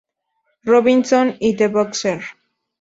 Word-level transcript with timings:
Robinson", 0.65 1.35
y 1.39 1.53
"The 1.55 1.67
Boxer". 1.67 2.23